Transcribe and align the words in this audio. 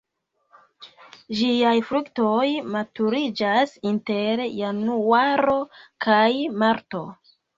Ĝiaj 1.39 1.73
fruktoj 1.89 2.45
maturiĝas 2.77 3.75
inter 3.91 4.43
januaro 4.63 5.55
kaj 6.09 6.25
marto. 6.65 7.03